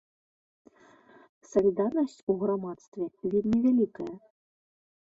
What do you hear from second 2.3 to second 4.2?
у грамадстве вельмі вялікая.